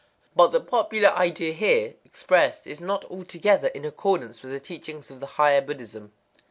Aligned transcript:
But 0.35 0.47
the 0.47 0.59
popular 0.59 1.09
idea 1.09 1.53
here 1.53 1.93
expressed 2.05 2.65
is 2.65 2.81
not 2.81 3.05
altogether 3.05 3.67
in 3.67 3.85
accord 3.85 4.21
with 4.21 4.41
the 4.41 4.59
teachings 4.59 5.11
of 5.11 5.19
the 5.19 5.27
higher 5.37 5.61
Buddhism. 5.61 6.11